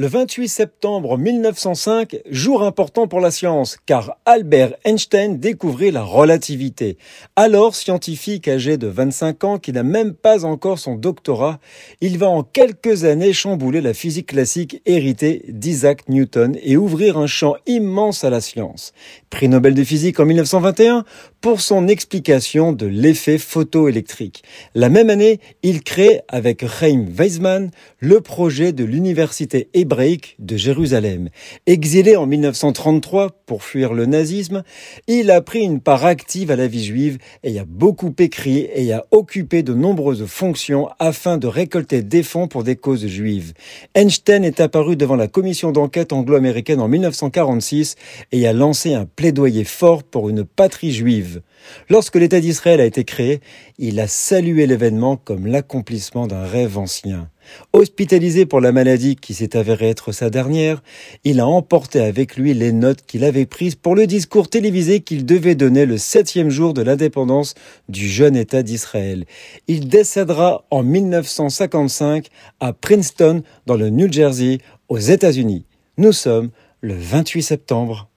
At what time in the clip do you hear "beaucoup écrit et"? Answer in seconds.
37.66-38.92